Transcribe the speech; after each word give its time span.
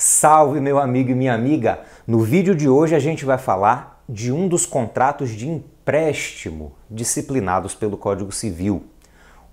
Salve, 0.00 0.60
meu 0.60 0.78
amigo 0.78 1.10
e 1.10 1.14
minha 1.14 1.34
amiga! 1.34 1.80
No 2.06 2.20
vídeo 2.20 2.54
de 2.54 2.68
hoje 2.68 2.94
a 2.94 3.00
gente 3.00 3.24
vai 3.24 3.36
falar 3.36 4.00
de 4.08 4.30
um 4.30 4.46
dos 4.46 4.64
contratos 4.64 5.30
de 5.30 5.48
empréstimo 5.48 6.72
disciplinados 6.88 7.74
pelo 7.74 7.96
Código 7.96 8.30
Civil, 8.30 8.84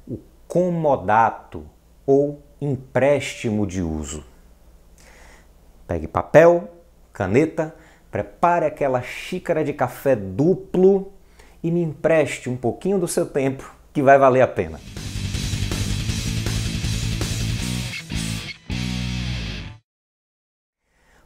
o 0.08 0.20
comodato 0.48 1.66
ou 2.06 2.44
empréstimo 2.62 3.66
de 3.66 3.82
uso. 3.82 4.24
Pegue 5.88 6.08
papel, 6.08 6.70
caneta, 7.12 7.74
prepare 8.12 8.68
aquela 8.68 9.02
xícara 9.02 9.64
de 9.64 9.74
café 9.74 10.16
duplo 10.16 11.12
e 11.64 11.72
me 11.72 11.82
empreste 11.82 12.52
um 12.52 12.56
pouquinho 12.56 13.00
do 13.00 13.08
seu 13.08 13.26
tempo 13.26 13.76
que 13.92 14.04
vai 14.04 14.20
valer 14.20 14.42
a 14.42 14.48
pena. 14.48 14.80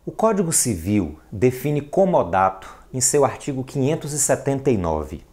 O 0.09 0.11
Código 0.11 0.51
Civil 0.51 1.19
define 1.31 1.83
comodato 1.83 2.67
em 2.91 2.99
seu 2.99 3.23
artigo 3.23 3.63
579. 3.63 5.23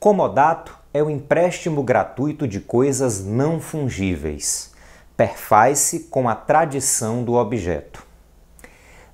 Comodato 0.00 0.76
é 0.92 1.00
o 1.00 1.08
empréstimo 1.08 1.80
gratuito 1.80 2.48
de 2.48 2.58
coisas 2.58 3.24
não 3.24 3.60
fungíveis. 3.60 4.72
Perfaz-se 5.16 6.00
com 6.10 6.28
a 6.28 6.34
tradição 6.34 7.22
do 7.22 7.34
objeto. 7.34 8.04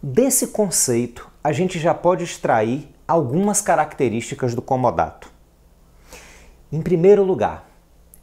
Desse 0.03 0.47
conceito, 0.47 1.31
a 1.45 1.53
gente 1.53 1.79
já 1.79 1.93
pode 1.93 2.25
extrair 2.25 2.91
algumas 3.07 3.61
características 3.61 4.55
do 4.55 4.62
comodato. 4.62 5.31
Em 6.73 6.81
primeiro 6.81 7.23
lugar, 7.25 7.69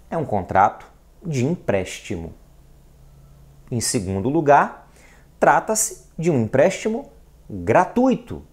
é 0.10 0.18
um 0.18 0.26
contrato 0.26 0.88
de 1.24 1.46
empréstimo. 1.46 2.34
Em 3.70 3.80
segundo 3.80 4.30
lugar, 4.30 4.90
trata-se 5.40 6.07
de 6.18 6.32
um 6.32 6.42
empréstimo 6.42 7.10
gratuito, 7.50 8.44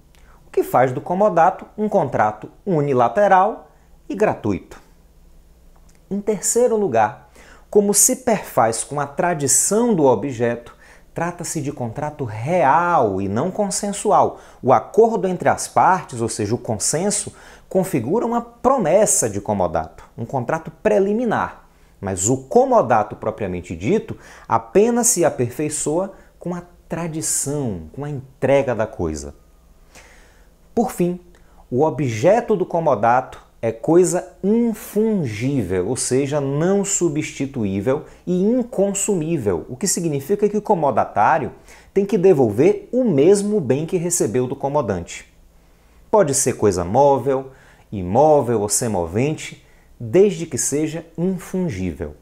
o 0.47 0.51
que 0.51 0.63
faz 0.63 0.93
do 0.93 1.01
comodato 1.01 1.67
um 1.77 1.89
contrato 1.89 2.51
unilateral 2.65 3.71
e 4.09 4.15
gratuito. 4.15 4.81
Em 6.11 6.21
terceiro 6.21 6.77
lugar, 6.77 7.31
como 7.71 7.93
se 7.93 8.17
perfaz 8.17 8.85
com 8.85 9.01
a 9.01 9.07
tradição 9.07 9.95
do 9.95 10.05
objeto, 10.05 10.77
trata-se 11.15 11.61
de 11.61 11.73
contrato 11.73 12.25
real 12.25 13.21
e 13.21 13.29
não 13.29 13.51
consensual. 13.51 14.39
O 14.63 14.73
acordo 14.73 15.27
entre 15.27 15.49
as 15.49 15.67
partes, 15.67 16.21
ou 16.21 16.29
seja, 16.29 16.55
o 16.55 16.59
consenso, 16.59 17.35
configura 17.69 18.27
uma 18.27 18.41
promessa 18.41 19.31
de 19.31 19.41
comodato, 19.41 20.05
um 20.17 20.25
contrato 20.25 20.71
preliminar. 20.71 21.65
Mas 22.01 22.29
o 22.29 22.45
comodato 22.45 23.17
propriamente 23.17 23.75
dito 23.75 24.17
apenas 24.47 25.07
se 25.07 25.25
aperfeiçoa 25.25 26.13
com 26.39 26.55
a 26.55 26.63
tradição, 26.89 27.91
com 27.93 28.05
a 28.05 28.11
entrega 28.11 28.75
da 28.75 28.87
coisa. 28.87 29.35
Por 30.75 30.91
fim, 30.93 31.21
o 31.71 31.83
objeto 31.83 32.57
do 32.57 32.67
comodato 32.67 33.43
é 33.63 33.73
coisa 33.73 34.37
infungível, 34.43 35.89
ou 35.89 35.97
seja, 35.97 36.41
não 36.41 36.85
substituível 36.85 38.05
e 38.27 38.43
inconsumível, 38.43 39.65
o 39.71 39.77
que 39.77 39.87
significa 39.87 40.49
que 40.49 40.57
o 40.57 40.63
comodatário 40.63 41.51
tem 41.95 42.05
que 42.05 42.19
devolver 42.19 42.89
o 42.93 43.05
mesmo 43.05 43.61
bem 43.61 43.87
que 43.87 43.97
recebeu 43.97 44.47
do 44.47 44.55
comodante. 44.55 45.33
Pode 46.11 46.35
ser 46.35 46.59
coisa 46.59 46.85
móvel, 46.85 47.53
imóvel 47.91 48.61
ou 48.61 48.69
semovente, 48.69 49.65
desde 49.99 50.45
que 50.45 50.59
seja 50.59 51.07
infungível. 51.17 52.15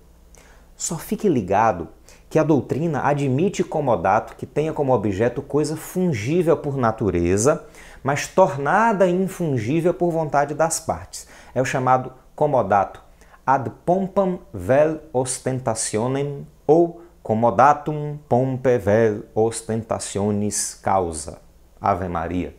Só 0.77 0.97
fique 0.97 1.29
ligado 1.29 1.89
que 2.33 2.39
a 2.39 2.43
doutrina 2.43 3.03
admite 3.03 3.63
comodato 3.63 4.37
que 4.37 4.47
tenha 4.47 4.73
como 4.73 4.95
objeto 4.95 5.43
coisa 5.43 5.77
fungível 5.77 6.57
por 6.57 6.79
natureza, 6.79 7.67
mas 8.03 8.27
tornada 8.27 9.07
infungível 9.07 9.93
por 9.93 10.11
vontade 10.11 10.55
das 10.55 10.81
partes. 10.81 11.29
É 11.55 11.61
o 11.61 11.65
chamado 11.67 12.11
comodato 12.35 13.03
ad 13.47 13.71
pompam 13.85 14.39
vel 14.51 15.03
ostentationem 15.13 16.47
ou 16.67 17.03
comodatum 17.23 18.19
pompe 18.27 18.79
vel 18.79 19.25
ostentationis 19.35 20.73
causa. 20.83 21.39
Ave 21.79 22.09
Maria. 22.09 22.57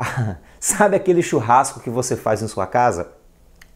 Sabe 0.58 0.96
aquele 0.96 1.22
churrasco 1.22 1.80
que 1.80 1.90
você 1.90 2.16
faz 2.16 2.40
em 2.40 2.48
sua 2.48 2.66
casa? 2.66 3.12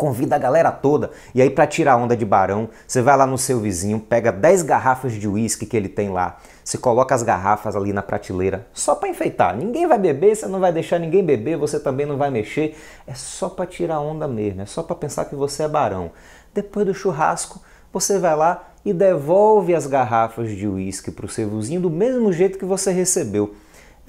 Convida 0.00 0.34
a 0.34 0.38
galera 0.38 0.72
toda. 0.72 1.10
E 1.34 1.42
aí, 1.42 1.50
para 1.50 1.66
tirar 1.66 1.98
onda 1.98 2.16
de 2.16 2.24
barão, 2.24 2.70
você 2.88 3.02
vai 3.02 3.14
lá 3.18 3.26
no 3.26 3.36
seu 3.36 3.60
vizinho, 3.60 4.00
pega 4.00 4.32
10 4.32 4.62
garrafas 4.62 5.12
de 5.12 5.28
uísque 5.28 5.66
que 5.66 5.76
ele 5.76 5.90
tem 5.90 6.08
lá, 6.08 6.38
você 6.64 6.78
coloca 6.78 7.14
as 7.14 7.22
garrafas 7.22 7.76
ali 7.76 7.92
na 7.92 8.00
prateleira, 8.00 8.66
só 8.72 8.94
para 8.94 9.10
enfeitar. 9.10 9.54
Ninguém 9.54 9.86
vai 9.86 9.98
beber, 9.98 10.34
você 10.34 10.46
não 10.46 10.58
vai 10.58 10.72
deixar 10.72 10.98
ninguém 10.98 11.22
beber, 11.22 11.58
você 11.58 11.78
também 11.78 12.06
não 12.06 12.16
vai 12.16 12.30
mexer. 12.30 12.78
É 13.06 13.12
só 13.12 13.50
para 13.50 13.66
tirar 13.66 14.00
onda 14.00 14.26
mesmo, 14.26 14.62
é 14.62 14.66
só 14.66 14.82
para 14.82 14.96
pensar 14.96 15.26
que 15.26 15.34
você 15.34 15.64
é 15.64 15.68
barão. 15.68 16.10
Depois 16.54 16.86
do 16.86 16.94
churrasco, 16.94 17.60
você 17.92 18.18
vai 18.18 18.34
lá 18.34 18.70
e 18.82 18.94
devolve 18.94 19.74
as 19.74 19.86
garrafas 19.86 20.48
de 20.50 20.66
uísque 20.66 21.10
para 21.10 21.26
o 21.26 21.28
seu 21.28 21.50
vizinho 21.50 21.82
do 21.82 21.90
mesmo 21.90 22.32
jeito 22.32 22.58
que 22.58 22.64
você 22.64 22.90
recebeu. 22.90 23.54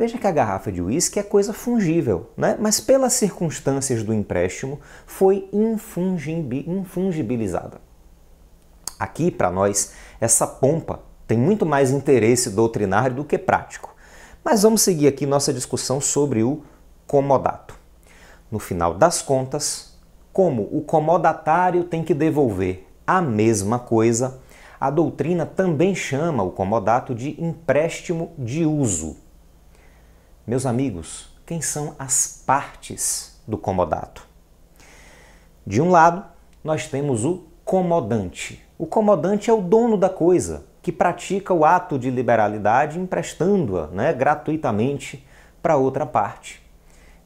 Veja 0.02 0.18
que 0.18 0.26
a 0.26 0.32
garrafa 0.32 0.72
de 0.72 0.82
uísque 0.82 1.20
é 1.20 1.24
coisa 1.24 1.54
fungível, 1.54 2.32
né? 2.36 2.58
mas 2.60 2.80
pelas 2.80 3.14
circunstâncias 3.14 4.02
do 4.02 4.12
empréstimo 4.12 4.80
foi 5.06 5.48
infungibilizada. 5.54 7.80
Aqui, 8.98 9.30
para 9.30 9.52
nós, 9.52 9.92
essa 10.20 10.48
pompa 10.48 11.02
tem 11.28 11.38
muito 11.38 11.68
mais 11.68 11.92
interesse 11.92 12.50
doutrinário 12.50 13.18
do 13.18 13.24
que 13.24 13.38
prático. 13.38 13.94
Mas 14.44 14.64
vamos 14.64 14.82
seguir 14.82 15.08
aqui 15.08 15.28
nossa 15.28 15.54
discussão 15.54 16.02
sobre 16.02 16.42
o 16.42 16.64
comodato. 17.06 17.76
No 18.50 18.58
final 18.58 18.96
das 18.96 19.22
contas, 19.22 19.96
como 20.34 20.68
o 20.72 20.82
comodatário 20.82 21.84
tem 21.84 22.04
que 22.04 22.16
devolver 22.16 22.88
a 23.06 23.22
mesma 23.22 23.78
coisa, 23.78 24.40
a 24.80 24.90
doutrina 24.90 25.46
também 25.46 25.94
chama 25.94 26.42
o 26.42 26.50
comodato 26.50 27.14
de 27.14 27.40
empréstimo 27.40 28.32
de 28.36 28.66
uso. 28.66 29.21
Meus 30.52 30.66
amigos, 30.66 31.30
quem 31.46 31.62
são 31.62 31.96
as 31.98 32.44
partes 32.46 33.42
do 33.48 33.58
comodato? 33.58 34.28
De 35.66 35.82
um 35.82 35.90
lado, 35.90 36.26
nós 36.62 36.90
temos 36.90 37.24
o 37.24 37.46
comodante. 37.64 38.62
O 38.78 38.86
comodante 38.86 39.50
é 39.50 39.54
o 39.54 39.62
dono 39.62 39.96
da 39.96 40.10
coisa, 40.10 40.66
que 40.82 40.92
pratica 40.92 41.54
o 41.54 41.64
ato 41.64 41.98
de 41.98 42.10
liberalidade 42.10 43.00
emprestando-a 43.00 43.88
né, 43.88 44.12
gratuitamente 44.12 45.26
para 45.64 45.78
outra 45.78 46.06
parte, 46.06 46.62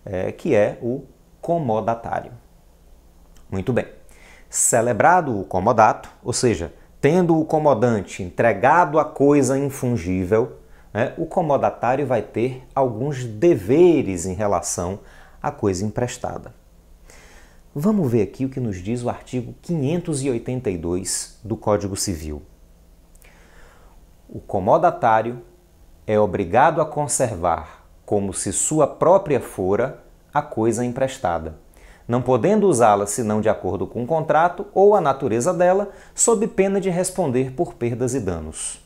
é, 0.06 0.31
que 0.31 0.53
é 0.53 0.78
o 0.80 1.03
comodatário. 1.41 2.31
Muito 3.50 3.74
bem. 3.74 3.88
Celebrado 4.47 5.41
o 5.41 5.46
comodato, 5.46 6.12
ou 6.24 6.31
seja, 6.31 6.72
tendo 7.02 7.40
o 7.40 7.44
comodante 7.44 8.22
entregado 8.22 9.00
a 9.00 9.03
coisa 9.03 9.58
infungível, 9.58 10.59
né, 10.95 11.13
o 11.17 11.25
comodatário 11.25 12.07
vai 12.07 12.22
ter 12.22 12.63
alguns 12.73 13.25
deveres 13.25 14.25
em 14.25 14.33
relação 14.33 15.00
à 15.44 15.51
coisa 15.51 15.85
emprestada. 15.85 16.53
Vamos 17.75 18.09
ver 18.09 18.22
aqui 18.22 18.45
o 18.45 18.50
que 18.50 18.61
nos 18.61 18.78
diz 18.78 19.03
o 19.03 19.09
artigo 19.09 19.53
582 19.61 21.41
do 21.44 21.57
Código 21.57 21.97
Civil. 21.97 22.41
O 24.29 24.39
comodatário 24.39 25.41
é 26.07 26.17
obrigado 26.17 26.79
a 26.79 26.85
conservar, 26.85 27.85
como 28.05 28.34
se 28.34 28.53
sua 28.53 28.88
própria 28.88 29.41
fora, 29.41 30.01
a 30.34 30.41
coisa 30.41 30.85
emprestada, 30.85 31.55
não 32.07 32.22
podendo 32.22 32.69
usá-la 32.69 33.05
senão 33.05 33.41
de 33.41 33.50
acordo 33.50 33.85
com 33.85 34.03
o 34.03 34.07
contrato 34.07 34.66
ou 34.73 34.95
a 34.95 35.01
natureza 35.01 35.53
dela, 35.53 35.89
sob 36.13 36.47
pena 36.47 36.79
de 36.79 36.89
responder 36.89 37.51
por 37.51 37.73
perdas 37.73 38.13
e 38.13 38.19
danos. 38.22 38.84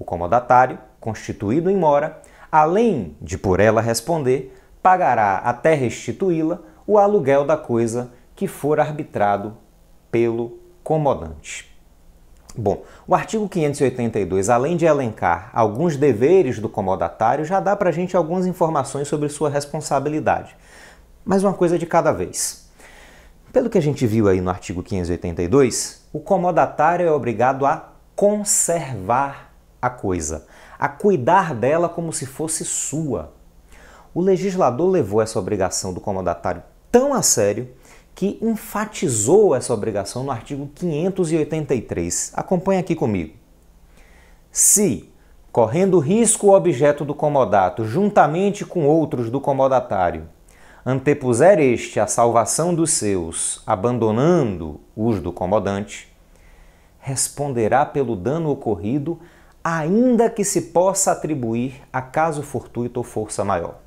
O 0.00 0.04
comodatário 0.04 0.78
constituído 0.98 1.70
em 1.70 1.76
mora, 1.76 2.22
além 2.50 3.14
de 3.20 3.36
por 3.36 3.60
ela 3.60 3.82
responder, 3.82 4.58
pagará 4.82 5.36
até 5.36 5.74
restituí-la 5.74 6.58
o 6.86 6.98
aluguel 6.98 7.44
da 7.44 7.56
coisa 7.56 8.10
que 8.34 8.48
for 8.48 8.80
arbitrado 8.80 9.58
pelo 10.10 10.58
comodante. 10.82 11.70
Bom, 12.56 12.82
o 13.06 13.14
artigo 13.14 13.46
582, 13.46 14.48
além 14.48 14.74
de 14.74 14.86
elencar 14.86 15.50
alguns 15.52 15.98
deveres 15.98 16.58
do 16.58 16.68
comodatário, 16.68 17.44
já 17.44 17.60
dá 17.60 17.76
para 17.76 17.90
a 17.90 17.92
gente 17.92 18.16
algumas 18.16 18.46
informações 18.46 19.06
sobre 19.06 19.28
sua 19.28 19.50
responsabilidade. 19.50 20.56
Mas 21.24 21.44
uma 21.44 21.52
coisa 21.52 21.78
de 21.78 21.84
cada 21.84 22.10
vez. 22.10 22.70
Pelo 23.52 23.68
que 23.68 23.76
a 23.76 23.82
gente 23.82 24.06
viu 24.06 24.28
aí 24.28 24.40
no 24.40 24.48
artigo 24.48 24.82
582, 24.82 26.08
o 26.10 26.20
comodatário 26.20 27.06
é 27.06 27.12
obrigado 27.12 27.66
a 27.66 27.92
conservar 28.16 29.49
a 29.80 29.88
coisa, 29.88 30.46
a 30.78 30.88
cuidar 30.88 31.54
dela 31.54 31.88
como 31.88 32.12
se 32.12 32.26
fosse 32.26 32.64
sua. 32.64 33.32
O 34.12 34.20
legislador 34.20 34.88
levou 34.90 35.22
essa 35.22 35.38
obrigação 35.38 35.92
do 35.92 36.00
comodatário 36.00 36.62
tão 36.90 37.14
a 37.14 37.22
sério 37.22 37.68
que 38.14 38.38
enfatizou 38.42 39.54
essa 39.54 39.72
obrigação 39.72 40.24
no 40.24 40.30
artigo 40.30 40.68
583. 40.74 42.32
Acompanhe 42.34 42.80
aqui 42.80 42.94
comigo. 42.94 43.34
Se, 44.50 45.08
correndo 45.52 45.98
risco 46.00 46.48
o 46.48 46.54
objeto 46.54 47.04
do 47.04 47.14
comodato, 47.14 47.84
juntamente 47.84 48.64
com 48.64 48.84
outros 48.86 49.30
do 49.30 49.40
comodatário, 49.40 50.28
antepuser 50.84 51.60
este 51.60 52.00
a 52.00 52.06
salvação 52.06 52.74
dos 52.74 52.90
seus, 52.90 53.62
abandonando 53.66 54.80
os 54.96 55.20
do 55.20 55.32
comodante, 55.32 56.08
responderá 56.98 57.86
pelo 57.86 58.16
dano 58.16 58.50
ocorrido, 58.50 59.18
ainda 59.62 60.30
que 60.30 60.44
se 60.44 60.62
possa 60.62 61.12
atribuir 61.12 61.82
a 61.92 62.00
caso 62.00 62.42
fortuito 62.42 62.98
ou 62.98 63.04
força 63.04 63.44
maior. 63.44 63.78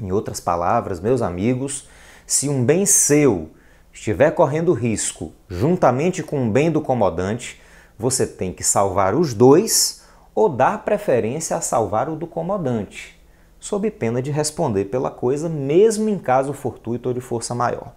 Em 0.00 0.12
outras 0.12 0.40
palavras, 0.40 1.00
meus 1.00 1.22
amigos, 1.22 1.88
se 2.26 2.48
um 2.48 2.64
bem 2.64 2.84
seu 2.84 3.50
estiver 3.92 4.30
correndo 4.32 4.74
risco 4.74 5.32
juntamente 5.48 6.22
com 6.22 6.40
um 6.40 6.50
bem 6.50 6.70
do 6.70 6.82
comodante, 6.82 7.60
você 7.98 8.26
tem 8.26 8.52
que 8.52 8.62
salvar 8.62 9.14
os 9.14 9.32
dois 9.32 10.02
ou 10.34 10.50
dar 10.50 10.84
preferência 10.84 11.56
a 11.56 11.62
salvar 11.62 12.10
o 12.10 12.16
do 12.16 12.26
comodante, 12.26 13.18
sob 13.58 13.90
pena 13.90 14.20
de 14.20 14.30
responder 14.30 14.84
pela 14.86 15.10
coisa, 15.10 15.48
mesmo 15.48 16.10
em 16.10 16.18
caso 16.18 16.52
fortuito 16.52 17.08
ou 17.08 17.14
de 17.14 17.22
força 17.22 17.54
maior. 17.54 17.94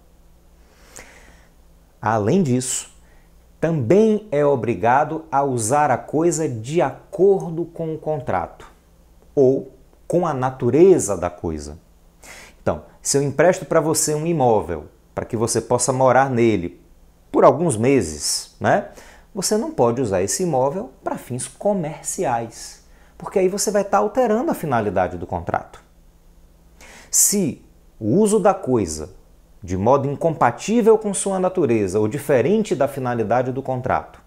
Além 2.01 2.41
disso, 2.41 2.89
também 3.59 4.27
é 4.31 4.45
obrigado 4.45 5.25
a 5.31 5.44
usar 5.44 5.91
a 5.91 5.97
coisa 5.97 6.47
de 6.47 6.81
acordo 6.81 7.65
com 7.65 7.94
o 7.94 7.97
contrato 7.97 8.65
ou 9.35 9.73
com 10.07 10.25
a 10.25 10.33
natureza 10.33 11.17
da 11.17 11.29
coisa. 11.29 11.77
Então, 12.61 12.83
se 13.01 13.17
eu 13.17 13.21
empresto 13.21 13.65
para 13.65 13.81
você 13.81 14.15
um 14.15 14.25
imóvel 14.25 14.85
para 15.13 15.25
que 15.25 15.35
você 15.35 15.59
possa 15.59 15.91
morar 15.91 16.29
nele 16.29 16.79
por 17.31 17.44
alguns 17.44 17.75
meses, 17.75 18.56
né? 18.59 18.89
Você 19.35 19.57
não 19.57 19.71
pode 19.71 20.01
usar 20.01 20.21
esse 20.21 20.44
imóvel 20.44 20.91
para 21.03 21.17
fins 21.17 21.47
comerciais, 21.47 22.83
porque 23.17 23.38
aí 23.38 23.47
você 23.47 23.69
vai 23.69 23.83
estar 23.83 23.97
tá 23.97 24.03
alterando 24.03 24.50
a 24.50 24.56
finalidade 24.56 25.17
do 25.17 25.27
contrato. 25.27 25.83
Se 27.11 27.61
o 28.00 28.17
uso 28.19 28.39
da 28.39 28.53
coisa 28.53 29.11
de 29.61 29.77
modo 29.77 30.09
incompatível 30.09 30.97
com 30.97 31.13
sua 31.13 31.39
natureza 31.39 32.00
ou 32.00 32.07
diferente 32.07 32.75
da 32.75 32.88
finalidade 32.88 33.51
do 33.51 33.61
contrato, 33.61 34.21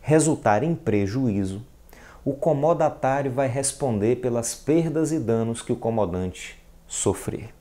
resultar 0.00 0.62
em 0.62 0.74
prejuízo, 0.74 1.64
o 2.24 2.32
comodatário 2.32 3.30
vai 3.30 3.48
responder 3.48 4.16
pelas 4.16 4.54
perdas 4.54 5.12
e 5.12 5.18
danos 5.18 5.62
que 5.62 5.72
o 5.72 5.76
comodante 5.76 6.58
sofrer. 6.86 7.54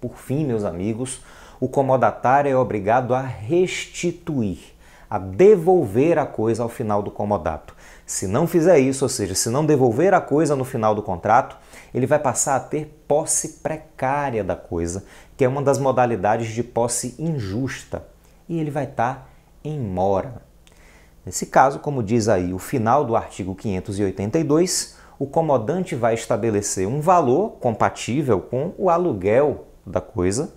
Por 0.00 0.16
fim, 0.16 0.44
meus 0.44 0.64
amigos, 0.64 1.22
o 1.60 1.68
comodatário 1.68 2.50
é 2.50 2.56
obrigado 2.56 3.14
a 3.14 3.20
restituir, 3.20 4.75
a 5.08 5.18
devolver 5.18 6.18
a 6.18 6.26
coisa 6.26 6.62
ao 6.62 6.68
final 6.68 7.02
do 7.02 7.10
comodato. 7.10 7.74
Se 8.04 8.26
não 8.26 8.46
fizer 8.46 8.78
isso, 8.78 9.04
ou 9.04 9.08
seja, 9.08 9.34
se 9.34 9.48
não 9.50 9.64
devolver 9.64 10.14
a 10.14 10.20
coisa 10.20 10.54
no 10.54 10.64
final 10.64 10.94
do 10.94 11.02
contrato, 11.02 11.56
ele 11.94 12.06
vai 12.06 12.18
passar 12.18 12.56
a 12.56 12.60
ter 12.60 13.02
posse 13.06 13.60
precária 13.62 14.44
da 14.44 14.56
coisa, 14.56 15.04
que 15.36 15.44
é 15.44 15.48
uma 15.48 15.62
das 15.62 15.78
modalidades 15.78 16.48
de 16.48 16.62
posse 16.62 17.14
injusta, 17.18 18.06
e 18.48 18.60
ele 18.60 18.70
vai 18.70 18.84
estar 18.84 19.14
tá 19.14 19.26
em 19.64 19.78
mora. 19.78 20.42
Nesse 21.24 21.46
caso, 21.46 21.80
como 21.80 22.02
diz 22.02 22.28
aí 22.28 22.52
o 22.54 22.58
final 22.58 23.04
do 23.04 23.16
artigo 23.16 23.54
582, 23.54 24.96
o 25.18 25.26
comodante 25.26 25.94
vai 25.94 26.14
estabelecer 26.14 26.86
um 26.86 27.00
valor 27.00 27.52
compatível 27.58 28.40
com 28.40 28.72
o 28.78 28.90
aluguel 28.90 29.66
da 29.84 30.00
coisa 30.00 30.52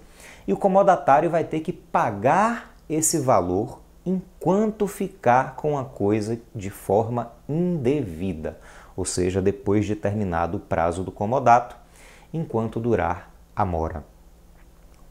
e 0.48 0.54
o 0.54 0.58
comodatário 0.58 1.30
vai 1.30 1.44
ter 1.44 1.62
que 1.62 1.72
pagar 1.72 2.76
esse 2.90 3.18
valor 3.20 3.80
enquanto 4.10 4.88
ficar 4.88 5.56
com 5.56 5.78
a 5.78 5.86
coisa 5.86 6.40
de 6.56 6.70
forma 6.70 7.32
indevida, 7.48 8.60
ou 8.96 9.06
seja, 9.06 9.42
depois 9.42 9.86
de 9.86 9.96
terminado 9.96 10.58
o 10.58 10.60
prazo 10.60 11.04
do 11.04 11.12
comodato, 11.12 11.76
enquanto 12.34 12.80
durar 12.80 13.32
a 13.56 13.64
mora. 13.64 14.04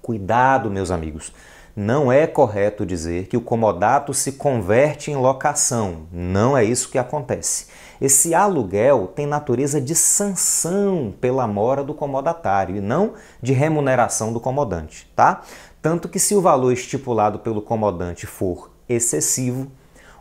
Cuidado, 0.02 0.70
meus 0.70 0.90
amigos, 0.90 1.32
não 1.76 2.10
é 2.10 2.26
correto 2.26 2.84
dizer 2.84 3.28
que 3.28 3.36
o 3.36 3.40
comodato 3.40 4.12
se 4.12 4.32
converte 4.32 5.12
em 5.12 5.16
locação. 5.16 6.08
Não 6.10 6.56
é 6.56 6.64
isso 6.64 6.90
que 6.90 6.98
acontece. 6.98 7.68
Esse 8.00 8.34
aluguel 8.34 9.06
tem 9.14 9.26
natureza 9.26 9.80
de 9.80 9.94
sanção 9.94 11.14
pela 11.20 11.46
mora 11.46 11.84
do 11.84 11.94
comodatário 11.94 12.76
e 12.76 12.80
não 12.80 13.14
de 13.40 13.52
remuneração 13.52 14.32
do 14.32 14.40
comodante, 14.40 15.08
tá? 15.14 15.42
Tanto 15.80 16.08
que 16.08 16.18
se 16.18 16.34
o 16.34 16.40
valor 16.40 16.72
estipulado 16.72 17.38
pelo 17.38 17.62
comodante 17.62 18.26
for 18.26 18.77
excessivo, 18.88 19.70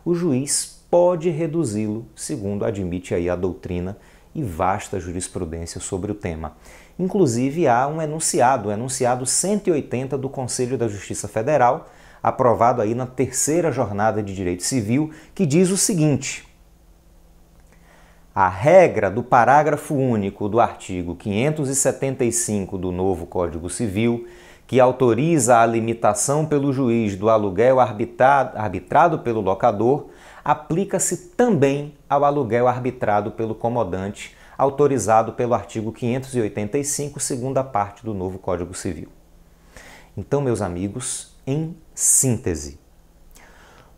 o 0.03 0.13
juiz 0.13 0.83
pode 0.89 1.29
reduzi-lo, 1.29 2.05
segundo 2.15 2.65
admite 2.65 3.13
aí 3.13 3.29
a 3.29 3.35
doutrina 3.35 3.97
e 4.33 4.43
vasta 4.43 4.99
jurisprudência 4.99 5.81
sobre 5.81 6.11
o 6.11 6.15
tema. 6.15 6.55
Inclusive 6.99 7.67
há 7.67 7.87
um 7.87 8.01
enunciado, 8.01 8.69
o 8.69 8.71
enunciado 8.71 9.25
180 9.25 10.17
do 10.17 10.29
Conselho 10.29 10.77
da 10.77 10.87
Justiça 10.87 11.27
Federal, 11.27 11.89
aprovado 12.21 12.81
aí 12.81 12.95
na 12.95 13.05
terceira 13.05 13.71
jornada 13.71 14.21
de 14.23 14.33
direito 14.33 14.63
civil, 14.63 15.11
que 15.33 15.45
diz 15.45 15.69
o 15.69 15.77
seguinte: 15.77 16.47
a 18.33 18.49
regra 18.49 19.09
do 19.09 19.23
parágrafo 19.23 19.95
único 19.95 20.47
do 20.47 20.59
artigo 20.59 21.15
575 21.15 22.77
do 22.77 22.91
novo 22.91 23.25
Código 23.25 23.69
Civil, 23.69 24.27
que 24.67 24.81
autoriza 24.81 25.59
a 25.59 25.65
limitação 25.65 26.45
pelo 26.45 26.73
juiz 26.73 27.15
do 27.15 27.29
aluguel 27.29 27.79
arbitrado, 27.79 28.57
arbitrado 28.57 29.19
pelo 29.19 29.39
locador, 29.39 30.07
aplica-se 30.43 31.29
também 31.29 31.95
ao 32.09 32.25
aluguel 32.25 32.67
arbitrado 32.67 33.31
pelo 33.31 33.55
comodante, 33.55 34.35
autorizado 34.57 35.31
pelo 35.31 35.53
artigo 35.53 35.93
585, 35.93 37.17
segunda 37.17 37.63
parte 37.63 38.03
do 38.03 38.13
novo 38.13 38.37
Código 38.37 38.73
Civil. 38.73 39.07
Então, 40.17 40.41
meus 40.41 40.61
amigos, 40.61 41.33
em 41.45 41.73
síntese, 41.95 42.77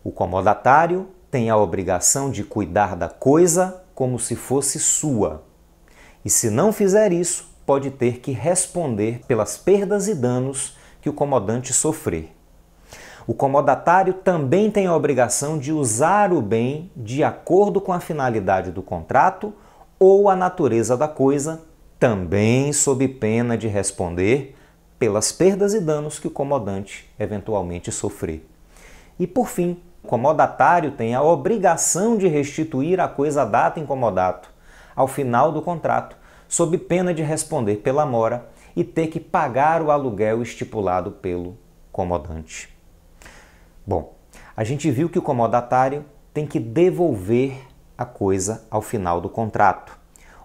o 0.03 0.11
comodatário 0.11 1.07
tem 1.31 1.49
a 1.49 1.57
obrigação 1.57 2.29
de 2.29 2.43
cuidar 2.43 2.95
da 2.95 3.09
coisa 3.09 3.81
como 3.95 4.19
se 4.19 4.35
fosse 4.35 4.79
sua. 4.79 5.43
E 6.23 6.29
se 6.29 6.49
não 6.49 6.71
fizer 6.71 7.11
isso, 7.11 7.48
pode 7.69 7.91
ter 7.91 8.17
que 8.17 8.31
responder 8.31 9.21
pelas 9.27 9.55
perdas 9.55 10.07
e 10.07 10.15
danos 10.15 10.75
que 10.99 11.07
o 11.07 11.13
comodante 11.13 11.71
sofrer. 11.71 12.35
O 13.27 13.33
comodatário 13.35 14.11
também 14.11 14.71
tem 14.71 14.87
a 14.87 14.95
obrigação 14.95 15.59
de 15.59 15.71
usar 15.71 16.33
o 16.33 16.41
bem 16.41 16.89
de 16.95 17.23
acordo 17.23 17.79
com 17.79 17.93
a 17.93 17.99
finalidade 17.99 18.71
do 18.71 18.81
contrato 18.81 19.53
ou 19.99 20.29
a 20.29 20.35
natureza 20.35 20.97
da 20.97 21.07
coisa, 21.07 21.61
também 21.99 22.73
sob 22.73 23.07
pena 23.07 23.55
de 23.55 23.67
responder 23.67 24.55
pelas 24.97 25.31
perdas 25.31 25.75
e 25.75 25.79
danos 25.79 26.17
que 26.17 26.25
o 26.25 26.31
comodante 26.31 27.07
eventualmente 27.19 27.91
sofrer. 27.91 28.43
E 29.19 29.27
por 29.27 29.47
fim, 29.47 29.79
o 30.03 30.07
comodatário 30.07 30.89
tem 30.89 31.13
a 31.13 31.21
obrigação 31.21 32.17
de 32.17 32.27
restituir 32.27 32.99
a 32.99 33.07
coisa 33.07 33.45
data 33.45 33.79
em 33.79 33.85
comodato 33.85 34.49
ao 34.95 35.07
final 35.07 35.51
do 35.51 35.61
contrato, 35.61 36.17
sob 36.49 36.77
pena 36.79 37.13
de 37.13 37.21
responder 37.21 37.77
pela 37.77 38.05
mora 38.05 38.49
e 38.75 38.83
ter 38.83 39.07
que 39.07 39.19
pagar 39.19 39.81
o 39.81 39.91
aluguel 39.91 40.41
estipulado 40.41 41.11
pelo 41.11 41.55
comodante. 41.91 42.75
Bom, 43.85 44.15
a 44.57 44.63
gente 44.63 44.89
viu 44.89 45.07
que 45.07 45.19
o 45.19 45.21
comodatário 45.21 46.03
tem 46.33 46.47
que 46.47 46.59
devolver 46.59 47.65
a 47.97 48.03
coisa 48.03 48.65
ao 48.69 48.81
final 48.81 49.21
do 49.21 49.29
contrato, 49.29 49.97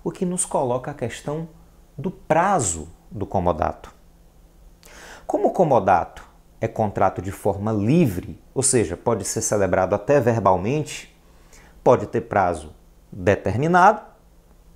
o 0.02 0.10
que 0.10 0.26
nos 0.26 0.44
coloca 0.44 0.90
a 0.90 0.94
questão 0.94 1.48
do 1.96 2.10
prazo 2.10 2.88
do 3.10 3.24
comodato. 3.24 3.92
Como 5.26 5.48
o 5.48 5.52
comodato 5.52 6.28
é 6.60 6.68
contrato 6.68 7.22
de 7.22 7.30
forma 7.30 7.72
livre, 7.72 8.38
ou 8.54 8.62
seja, 8.62 8.96
pode 8.96 9.24
ser 9.24 9.40
celebrado 9.40 9.94
até 9.94 10.20
verbalmente, 10.20 11.14
pode 11.82 12.06
ter 12.06 12.22
prazo 12.22 12.74
determinado 13.10 14.02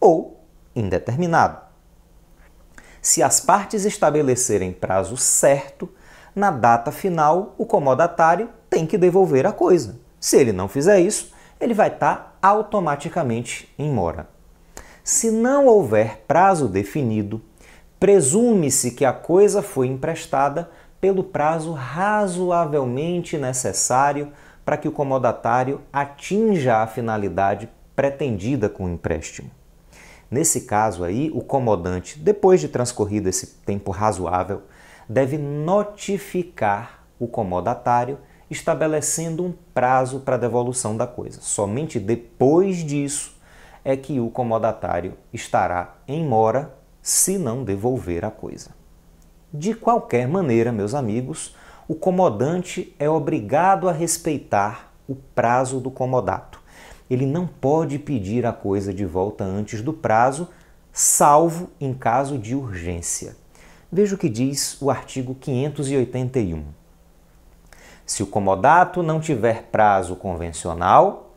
ou 0.01 0.38
indeterminado. 0.79 1.59
Se 3.01 3.23
as 3.23 3.41
partes 3.41 3.85
estabelecerem 3.85 4.73
prazo 4.73 5.17
certo, 5.17 5.89
na 6.35 6.51
data 6.51 6.93
final 6.93 7.55
o 7.59 7.65
comodatário 7.65 8.51
tem 8.69 8.87
que 8.87 8.99
devolver 8.99 9.47
a 9.47 9.53
coisa. 9.53 9.99
Se 10.21 10.37
ele 10.37 10.53
não 10.53 10.69
fizer 10.69 11.01
isso, 11.01 11.33
ele 11.61 11.75
vai 11.75 11.89
estar 11.89 12.39
automaticamente 12.43 13.73
em 13.79 13.91
mora. 13.91 14.29
Se 15.03 15.31
não 15.31 15.67
houver 15.67 16.25
prazo 16.29 16.69
definido, 16.69 17.41
presume-se 17.99 18.91
que 18.91 19.05
a 19.05 19.13
coisa 19.13 19.63
foi 19.63 19.87
emprestada 19.87 20.71
pelo 21.01 21.25
prazo 21.25 21.73
razoavelmente 21.73 23.39
necessário 23.39 24.33
para 24.65 24.77
que 24.77 24.87
o 24.87 24.93
comodatário 24.93 25.81
atinja 25.93 26.83
a 26.83 26.87
finalidade 26.87 27.71
pretendida 27.97 28.69
com 28.69 28.85
o 28.85 28.89
empréstimo. 28.89 29.51
Nesse 30.31 30.63
caso 30.63 31.05
aí, 31.05 31.31
o 31.35 31.41
comodante, 31.41 32.19
depois 32.19 32.61
de 32.61 32.69
transcorrido 32.69 33.29
esse 33.29 33.47
tempo 33.65 33.91
razoável, 33.91 34.63
deve 35.09 35.39
notificar 35.39 37.05
o 37.19 37.27
comodatário 37.27 38.19
estabelecendo 38.51 39.45
um 39.45 39.53
prazo 39.75 40.21
para 40.21 40.37
devolução 40.37 40.97
da 40.97 41.07
coisa. 41.07 41.41
Somente 41.41 41.99
depois 41.99 42.79
disso 42.85 43.37
é 43.85 43.97
que 43.97 44.21
o 44.21 44.31
comodatário 44.31 45.15
estará 45.33 45.97
em 46.07 46.25
mora 46.25 46.75
se 47.01 47.39
não 47.39 47.65
devolver 47.65 48.25
a 48.25 48.31
coisa. 48.31 48.71
De 49.53 49.73
qualquer 49.73 50.29
maneira, 50.29 50.71
meus 50.71 50.95
amigos, 50.95 51.57
o 51.87 51.95
comodante 51.95 52.95
é 52.99 53.09
obrigado 53.09 53.89
a 53.89 53.93
respeitar 53.93 54.93
o 55.09 55.15
prazo 55.15 55.81
do 55.81 55.91
comodato. 55.91 56.58
Ele 57.11 57.27
não 57.27 57.47
pode 57.47 57.99
pedir 57.99 58.45
a 58.45 58.53
coisa 58.53 58.93
de 58.93 59.05
volta 59.05 59.45
antes 59.45 59.81
do 59.81 59.93
prazo, 59.93 60.49
salvo 60.93 61.71
em 61.81 61.95
caso 61.95 62.39
de 62.39 62.55
urgência. 62.55 63.37
Veja 63.91 64.15
o 64.15 64.19
que 64.19 64.29
diz 64.29 64.81
o 64.83 64.91
artigo 64.91 65.35
581. 65.35 66.65
Se 68.05 68.23
o 68.23 68.27
comodato 68.27 69.03
não 69.03 69.21
tiver 69.21 69.65
prazo 69.65 70.17
convencional, 70.17 71.35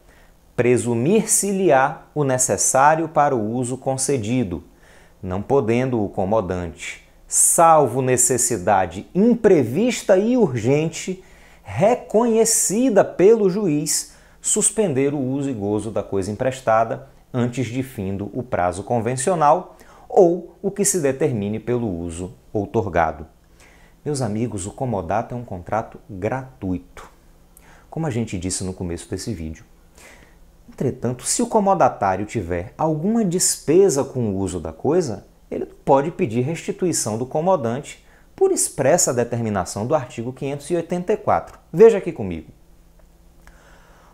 presumir-se-lhe-á 0.55 2.03
o 2.13 2.23
necessário 2.23 3.07
para 3.07 3.35
o 3.35 3.51
uso 3.51 3.77
concedido, 3.77 4.63
não 5.21 5.41
podendo 5.41 6.03
o 6.03 6.09
comodante, 6.09 7.07
salvo 7.27 8.01
necessidade 8.01 9.07
imprevista 9.15 10.17
e 10.17 10.35
urgente, 10.35 11.23
reconhecida 11.63 13.03
pelo 13.05 13.49
juiz, 13.49 14.10
suspender 14.41 15.13
o 15.13 15.19
uso 15.19 15.49
e 15.49 15.53
gozo 15.53 15.91
da 15.91 16.01
coisa 16.01 16.31
emprestada 16.31 17.07
antes 17.33 17.67
de 17.67 17.83
findo 17.83 18.29
o 18.33 18.41
prazo 18.41 18.83
convencional 18.83 19.77
ou 20.09 20.57
o 20.61 20.71
que 20.71 20.83
se 20.83 20.99
determine 20.99 21.59
pelo 21.59 21.87
uso 21.87 22.33
outorgado. 22.51 23.25
Meus 24.03 24.21
amigos, 24.21 24.65
o 24.65 24.71
comodato 24.71 25.35
é 25.35 25.37
um 25.37 25.45
contrato 25.45 25.99
gratuito, 26.09 27.09
como 27.89 28.07
a 28.07 28.09
gente 28.09 28.37
disse 28.37 28.63
no 28.63 28.73
começo 28.73 29.09
desse 29.09 29.33
vídeo. 29.33 29.63
Entretanto, 30.67 31.23
se 31.25 31.41
o 31.41 31.47
comodatário 31.47 32.25
tiver 32.25 32.73
alguma 32.77 33.23
despesa 33.23 34.03
com 34.03 34.29
o 34.29 34.37
uso 34.37 34.59
da 34.59 34.73
coisa, 34.73 35.27
ele 35.51 35.65
pode 35.65 36.11
pedir 36.11 36.41
restituição 36.41 37.17
do 37.17 37.25
comodante 37.25 38.03
por 38.35 38.51
expressa 38.51 39.13
determinação 39.13 39.85
do 39.85 39.93
artigo 39.93 40.33
584. 40.33 41.59
Veja 41.71 41.99
aqui 41.99 42.11
comigo. 42.11 42.51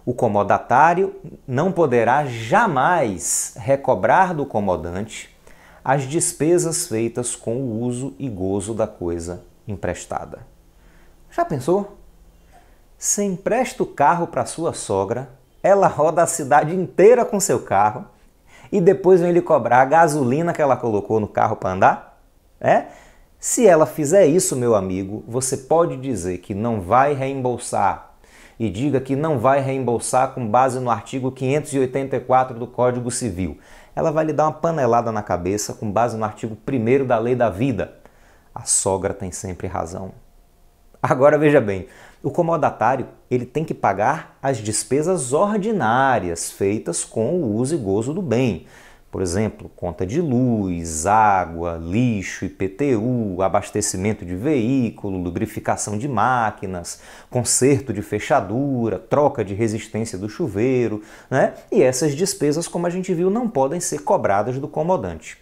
O 0.08 0.14
comodatário 0.14 1.16
não 1.46 1.70
poderá 1.70 2.24
jamais 2.24 3.56
recobrar 3.58 4.34
do 4.34 4.46
comodante 4.46 5.38
as 5.84 6.04
despesas 6.04 6.88
feitas 6.88 7.36
com 7.36 7.58
o 7.58 7.82
uso 7.82 8.16
e 8.18 8.30
gozo 8.30 8.74
da 8.74 8.88
coisa 8.88 9.44
emprestada. 9.68 10.48
Já 11.30 11.44
pensou? 11.44 11.98
Você 12.98 13.22
empresta 13.22 13.84
o 13.84 13.86
carro 13.86 14.28
para 14.28 14.46
sua 14.46 14.72
sogra, 14.72 15.30
ela 15.62 15.88
roda 15.88 16.24
a 16.24 16.28
cidade 16.28 16.74
inteira 16.74 17.26
com 17.26 17.38
seu 17.38 17.60
carro 17.60 18.06
e 18.72 18.80
depois 18.80 19.20
vem 19.20 19.34
lhe 19.34 19.42
cobrar 19.42 19.82
a 19.82 19.86
gasolina 19.86 20.54
que 20.54 20.62
ela 20.62 20.78
colocou 20.78 21.20
no 21.20 21.28
carro 21.28 21.58
para 21.58 21.72
andar? 21.72 22.22
É? 22.62 22.86
Se 23.38 23.68
ela 23.68 23.86
fizer 23.86 24.26
isso, 24.26 24.56
meu 24.56 24.74
amigo, 24.74 25.26
você 25.28 25.58
pode 25.58 25.98
dizer 25.98 26.38
que 26.38 26.56
não 26.56 26.80
vai 26.80 27.14
reembolsar 27.14 28.07
e 28.60 28.70
diga 28.70 29.00
que 29.00 29.16
não 29.16 29.38
vai 29.38 29.60
reembolsar 29.60 30.34
com 30.34 30.48
base 30.48 30.80
no 30.80 30.90
artigo 30.90 31.32
584 31.32 32.58
do 32.58 32.68
Código 32.68 33.12
Civil. 33.12 33.58
Ela 33.96 34.12
vai 34.12 34.26
lhe 34.26 34.34
dar 34.34 34.46
uma 34.46 34.54
panelada 34.54 35.12
na 35.12 35.22
cabeça 35.22 35.74
com 35.74 35.92
base 35.92 36.18
no 36.18 36.26
artigo 36.26 36.58
1 36.68 37.06
da 37.06 37.18
Lei 37.20 37.36
da 37.36 37.50
Vida. 37.50 37.94
A 38.54 38.64
sogra 38.64 39.14
tem 39.14 39.32
sempre 39.32 39.68
razão. 39.68 40.12
Agora 41.02 41.38
veja 41.38 41.62
bem, 41.62 41.88
o 42.24 42.32
comodatário 42.32 43.08
ele 43.30 43.46
tem 43.46 43.64
que 43.64 43.74
pagar 43.74 44.38
as 44.42 44.58
despesas 44.58 45.32
ordinárias 45.32 46.52
feitas 46.52 47.06
com 47.06 47.36
o 47.36 47.56
uso 47.56 47.76
e 47.76 47.78
gozo 47.78 48.14
do 48.14 48.22
bem. 48.22 48.66
Por 49.18 49.24
exemplo, 49.24 49.68
conta 49.76 50.06
de 50.06 50.22
luz, 50.22 51.08
água, 51.08 51.80
lixo, 51.82 52.46
IPTU, 52.46 53.42
abastecimento 53.42 54.24
de 54.24 54.36
veículo, 54.36 55.18
lubrificação 55.18 55.98
de 55.98 56.08
máquinas, 56.08 57.02
conserto 57.28 57.92
de 57.92 58.04
fechadura, 58.04 59.00
troca 59.00 59.44
de 59.44 59.56
resistência 59.56 60.20
do 60.20 60.30
chuveiro, 60.30 61.02
né? 61.32 61.56
E 61.72 61.82
essas 61.82 62.14
despesas, 62.14 62.68
como 62.68 62.86
a 62.86 62.92
gente 62.92 63.12
viu, 63.12 63.32
não 63.32 63.50
podem 63.50 63.80
ser 63.80 64.04
cobradas 64.04 64.60
do 64.60 64.68
comodante. 64.68 65.40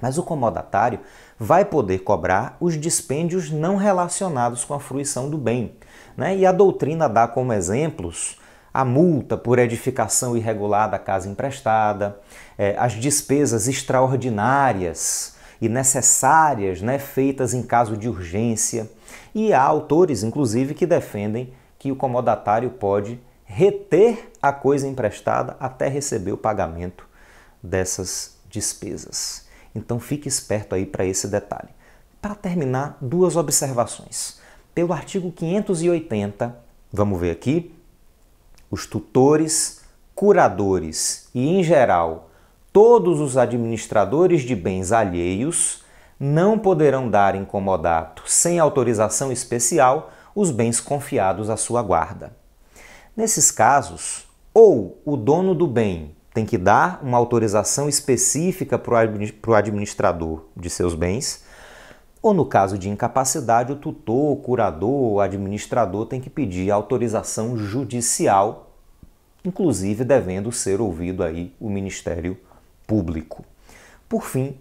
Mas 0.00 0.16
o 0.16 0.22
comodatário 0.22 1.00
vai 1.38 1.62
poder 1.62 1.98
cobrar 1.98 2.56
os 2.58 2.80
dispêndios 2.80 3.50
não 3.50 3.76
relacionados 3.76 4.64
com 4.64 4.72
a 4.72 4.80
fruição 4.80 5.28
do 5.28 5.36
bem. 5.36 5.74
Né? 6.16 6.38
E 6.38 6.46
a 6.46 6.52
doutrina 6.52 7.06
dá 7.06 7.28
como 7.28 7.52
exemplos 7.52 8.38
a 8.74 8.84
multa 8.84 9.36
por 9.36 9.60
edificação 9.60 10.36
irregular 10.36 10.90
da 10.90 10.98
casa 10.98 11.28
emprestada, 11.28 12.18
é, 12.58 12.74
as 12.76 12.94
despesas 12.94 13.68
extraordinárias 13.68 15.36
e 15.60 15.68
necessárias 15.68 16.82
né, 16.82 16.98
feitas 16.98 17.54
em 17.54 17.62
caso 17.62 17.96
de 17.96 18.08
urgência. 18.08 18.90
E 19.32 19.52
há 19.52 19.62
autores, 19.62 20.24
inclusive, 20.24 20.74
que 20.74 20.86
defendem 20.86 21.54
que 21.78 21.92
o 21.92 21.96
comodatário 21.96 22.68
pode 22.70 23.20
reter 23.44 24.32
a 24.42 24.52
coisa 24.52 24.88
emprestada 24.88 25.56
até 25.60 25.86
receber 25.86 26.32
o 26.32 26.36
pagamento 26.36 27.06
dessas 27.62 28.36
despesas. 28.50 29.46
Então 29.72 30.00
fique 30.00 30.26
esperto 30.26 30.74
aí 30.74 30.84
para 30.84 31.04
esse 31.04 31.28
detalhe. 31.28 31.68
Para 32.20 32.34
terminar, 32.34 32.98
duas 33.00 33.36
observações. 33.36 34.40
Pelo 34.74 34.92
artigo 34.92 35.30
580, 35.30 36.56
vamos 36.92 37.20
ver 37.20 37.30
aqui, 37.30 37.72
os 38.74 38.86
tutores, 38.86 39.82
curadores 40.16 41.28
e, 41.32 41.48
em 41.48 41.62
geral, 41.62 42.28
todos 42.72 43.20
os 43.20 43.36
administradores 43.36 44.42
de 44.42 44.56
bens 44.56 44.90
alheios 44.90 45.84
não 46.18 46.58
poderão 46.58 47.08
dar 47.08 47.36
em 47.36 47.44
comodato, 47.44 48.24
sem 48.26 48.58
autorização 48.58 49.30
especial, 49.30 50.10
os 50.34 50.50
bens 50.50 50.80
confiados 50.80 51.48
à 51.48 51.56
sua 51.56 51.82
guarda. 51.82 52.32
Nesses 53.16 53.52
casos, 53.52 54.26
ou 54.52 55.00
o 55.04 55.16
dono 55.16 55.54
do 55.54 55.68
bem 55.68 56.16
tem 56.32 56.44
que 56.44 56.58
dar 56.58 56.98
uma 57.00 57.16
autorização 57.16 57.88
específica 57.88 58.76
para 58.76 59.08
o 59.46 59.54
administrador 59.54 60.46
de 60.56 60.68
seus 60.68 60.96
bens, 60.96 61.44
ou 62.20 62.34
no 62.34 62.46
caso 62.46 62.76
de 62.76 62.88
incapacidade, 62.88 63.70
o 63.70 63.76
tutor, 63.76 64.36
curador, 64.38 65.12
o 65.12 65.20
administrador 65.20 66.06
tem 66.06 66.20
que 66.20 66.30
pedir 66.30 66.70
autorização 66.70 67.56
judicial, 67.56 68.63
inclusive 69.44 70.04
devendo 70.04 70.50
ser 70.50 70.80
ouvido 70.80 71.22
aí 71.22 71.54
o 71.60 71.68
Ministério 71.68 72.38
Público. 72.86 73.44
Por 74.08 74.24
fim, 74.24 74.56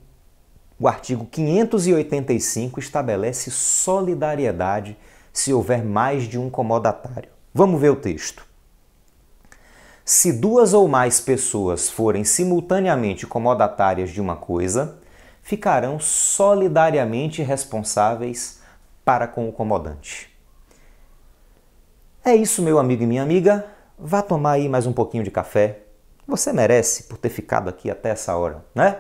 o 0.79 0.87
artigo 0.87 1.25
585 1.25 2.79
estabelece 2.79 3.49
solidariedade 3.49 4.97
se 5.31 5.53
houver 5.53 5.83
mais 5.83 6.23
de 6.23 6.37
um 6.37 6.49
comodatário. 6.49 7.29
Vamos 7.53 7.79
ver 7.79 7.89
o 7.89 7.95
texto. 7.95 8.45
Se 10.05 10.33
duas 10.33 10.73
ou 10.73 10.87
mais 10.87 11.21
pessoas 11.21 11.89
forem 11.89 12.25
simultaneamente 12.25 13.25
comodatárias 13.25 14.09
de 14.09 14.19
uma 14.19 14.35
coisa, 14.35 14.97
ficarão 15.41 15.99
solidariamente 15.99 17.41
responsáveis 17.41 18.59
para 19.05 19.27
com 19.27 19.47
o 19.47 19.53
comodante. 19.53 20.29
É 22.25 22.35
isso, 22.35 22.61
meu 22.61 22.79
amigo 22.79 23.03
e 23.03 23.07
minha 23.07 23.23
amiga. 23.23 23.65
Vá 23.97 24.21
tomar 24.21 24.53
aí 24.53 24.67
mais 24.67 24.85
um 24.85 24.93
pouquinho 24.93 25.23
de 25.23 25.31
café. 25.31 25.79
Você 26.27 26.51
merece 26.51 27.03
por 27.03 27.17
ter 27.17 27.29
ficado 27.29 27.69
aqui 27.69 27.89
até 27.89 28.09
essa 28.09 28.35
hora, 28.35 28.63
né? 28.73 29.00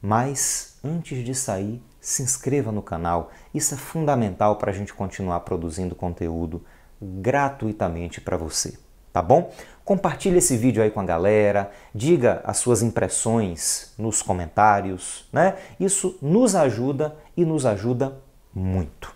Mas 0.00 0.78
antes 0.84 1.24
de 1.24 1.34
sair, 1.34 1.82
se 2.00 2.22
inscreva 2.22 2.72
no 2.72 2.82
canal. 2.82 3.30
Isso 3.54 3.74
é 3.74 3.76
fundamental 3.76 4.56
para 4.56 4.70
a 4.70 4.74
gente 4.74 4.94
continuar 4.94 5.40
produzindo 5.40 5.94
conteúdo 5.94 6.64
gratuitamente 7.00 8.20
para 8.20 8.36
você 8.36 8.78
tá 9.12 9.20
bom? 9.20 9.52
Compartilhe 9.84 10.38
esse 10.38 10.56
vídeo 10.56 10.82
aí 10.82 10.90
com 10.90 11.00
a 11.00 11.04
galera, 11.04 11.70
diga 11.94 12.40
as 12.44 12.58
suas 12.58 12.82
impressões 12.82 13.92
nos 13.98 14.22
comentários, 14.22 15.28
né? 15.32 15.56
Isso 15.78 16.16
nos 16.22 16.54
ajuda 16.54 17.16
e 17.36 17.44
nos 17.44 17.66
ajuda 17.66 18.16
muito, 18.54 19.12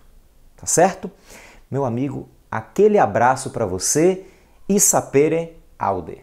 tá 0.56 0.66
certo? 0.66 1.10
Meu 1.70 1.84
amigo, 1.84 2.28
aquele 2.50 2.98
abraço 2.98 3.50
para 3.50 3.64
você 3.64 4.24
e 4.68 4.78
sapere 4.78 5.56
aude. 5.78 6.12